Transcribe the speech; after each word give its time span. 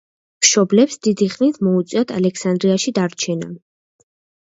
მშობლებს 0.43 0.95
დიდი 1.07 1.27
ხნით 1.33 1.59
მოუწიათ 1.67 2.13
ალექსანდრიაში 2.15 2.95
დარჩენა. 3.01 3.51